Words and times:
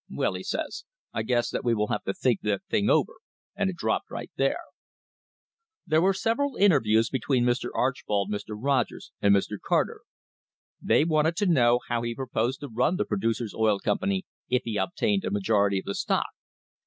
'Well/ 0.09 0.33
he 0.33 0.41
says, 0.41 0.83
'I 1.13 1.21
guess 1.21 1.51
that 1.51 1.63
we 1.63 1.75
will 1.75 1.89
have 1.89 2.03
to 2.05 2.13
think 2.15 2.41
that 2.41 2.63
thing 2.71 2.89
over/ 2.89 3.13
and 3.55 3.69
it 3.69 3.75
dropped 3.75 4.09
right 4.09 4.31
there." 4.35 4.63
There 5.85 6.01
were 6.01 6.15
several 6.15 6.55
interviews 6.55 7.11
between 7.11 7.45
Mr. 7.45 7.69
Archbold, 7.75 8.31
Mr. 8.31 8.57
Rogers 8.59 9.11
and 9.21 9.31
Mr. 9.35 9.59
Carter. 9.63 10.01
They 10.81 11.05
wanted 11.05 11.35
to 11.35 11.45
know 11.45 11.81
how 11.87 12.01
he 12.01 12.15
proposed 12.15 12.61
to 12.61 12.67
run 12.67 12.95
the 12.95 13.05
Producers' 13.05 13.53
Oil 13.53 13.77
Company 13.77 14.25
if 14.49 14.63
he 14.63 14.75
obtained 14.75 15.23
a 15.23 15.29
majority 15.29 15.77
of 15.77 15.85
the 15.85 15.93
stock. 15.93 16.31